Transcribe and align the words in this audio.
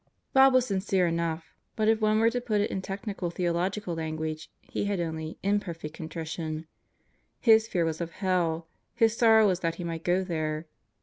Bob 0.33 0.51
was 0.51 0.65
sincere 0.65 1.05
enough, 1.05 1.53
but 1.75 1.87
if 1.87 2.01
one 2.01 2.19
were 2.19 2.31
to 2.31 2.41
put 2.41 2.59
it 2.59 2.71
in 2.71 2.81
technical 2.81 3.29
theological 3.29 3.93
language, 3.93 4.49
he 4.63 4.85
had 4.85 4.99
only 4.99 5.37
"Imperfect 5.43 5.95
Con 5.95 6.09
trition." 6.09 6.65
His 7.39 7.67
fear 7.67 7.85
was 7.85 8.01
of 8.01 8.13
hell; 8.13 8.67
his 8.95 9.15
sorrow 9.15 9.45
was 9.45 9.59
that 9.59 9.75
he 9.75 9.83
might 9.83 10.03
go 10.03 10.23
there. 10.23 10.65